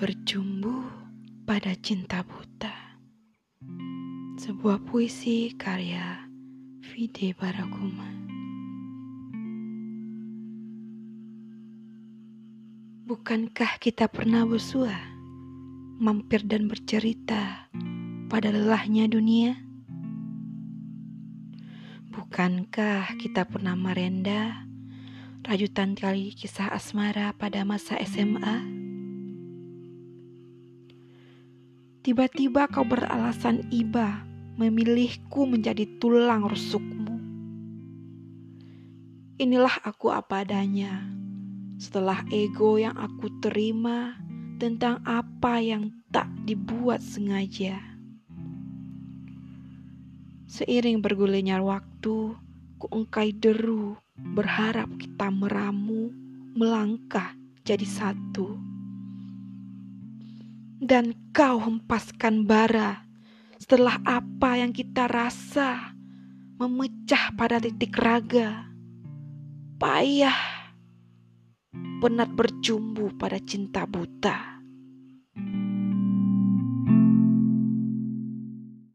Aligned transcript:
Berjumbu 0.00 0.80
pada 1.44 1.76
cinta 1.76 2.24
buta. 2.24 2.72
Sebuah 4.40 4.80
puisi 4.88 5.52
karya 5.60 6.24
Vide 6.80 7.36
Barakuma 7.36 8.08
Bukankah 13.04 13.76
kita 13.76 14.08
pernah 14.08 14.48
bersua 14.48 14.96
Mampir 16.00 16.48
dan 16.48 16.64
bercerita 16.64 17.68
Pada 18.32 18.48
lelahnya 18.56 19.04
dunia? 19.04 19.52
Bukankah 22.08 23.20
kita 23.20 23.44
pernah 23.44 23.76
merenda 23.76 24.64
Rajutan 25.44 25.92
kali 25.92 26.32
kisah 26.32 26.72
asmara 26.72 27.36
pada 27.36 27.68
masa 27.68 28.00
SMA? 28.00 28.89
Tiba-tiba 32.00 32.64
kau 32.72 32.80
beralasan 32.88 33.68
iba 33.68 34.24
memilihku 34.56 35.44
menjadi 35.44 35.84
tulang 36.00 36.48
rusukmu. 36.48 37.12
Inilah 39.36 39.84
aku 39.84 40.08
apa 40.08 40.40
adanya. 40.40 41.04
Setelah 41.76 42.24
ego 42.32 42.80
yang 42.80 42.96
aku 42.96 43.28
terima 43.44 44.16
tentang 44.56 45.04
apa 45.04 45.60
yang 45.60 45.92
tak 46.08 46.24
dibuat 46.48 47.04
sengaja. 47.04 47.76
Seiring 50.48 51.04
bergulirnya 51.04 51.60
waktu, 51.60 52.32
ku 52.80 52.86
engkai 52.96 53.36
deru, 53.36 54.00
berharap 54.16 54.88
kita 54.96 55.28
meramu, 55.28 56.08
melangkah 56.56 57.36
jadi 57.60 57.84
satu 57.84 58.69
dan 60.80 61.12
kau 61.36 61.60
hempaskan 61.60 62.48
bara 62.48 63.04
setelah 63.60 64.00
apa 64.08 64.56
yang 64.56 64.72
kita 64.72 65.04
rasa 65.04 65.92
memecah 66.56 67.36
pada 67.36 67.60
titik 67.60 67.96
raga. 68.00 68.68
Payah, 69.80 70.36
penat 72.04 72.32
berjumbu 72.36 73.16
pada 73.16 73.40
cinta 73.40 73.88
buta. 73.88 74.59